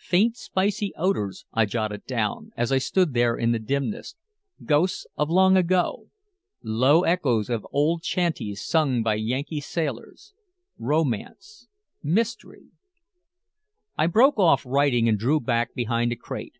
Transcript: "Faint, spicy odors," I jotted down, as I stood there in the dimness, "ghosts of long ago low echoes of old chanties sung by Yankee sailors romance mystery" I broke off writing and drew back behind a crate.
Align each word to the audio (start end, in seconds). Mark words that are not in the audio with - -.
"Faint, 0.00 0.36
spicy 0.36 0.92
odors," 0.96 1.46
I 1.52 1.64
jotted 1.64 2.04
down, 2.04 2.50
as 2.56 2.72
I 2.72 2.78
stood 2.78 3.14
there 3.14 3.36
in 3.36 3.52
the 3.52 3.60
dimness, 3.60 4.16
"ghosts 4.64 5.06
of 5.16 5.30
long 5.30 5.56
ago 5.56 6.08
low 6.60 7.04
echoes 7.04 7.48
of 7.48 7.64
old 7.70 8.02
chanties 8.02 8.66
sung 8.66 9.04
by 9.04 9.14
Yankee 9.14 9.60
sailors 9.60 10.34
romance 10.76 11.68
mystery" 12.02 12.70
I 13.96 14.08
broke 14.08 14.40
off 14.40 14.66
writing 14.66 15.08
and 15.08 15.16
drew 15.16 15.38
back 15.38 15.72
behind 15.72 16.10
a 16.10 16.16
crate. 16.16 16.56